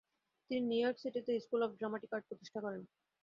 [0.49, 2.81] তিনি New York সিটিতে school of dramatic art প্রতিষ্ঠা করেন।